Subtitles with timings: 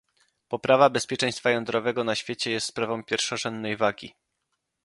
[0.47, 4.13] Poprawa bezpieczeństwa jądrowego na świecie jest sprawą pierwszorzędnej wagi